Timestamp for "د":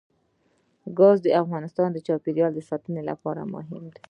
1.23-1.27, 1.93-1.97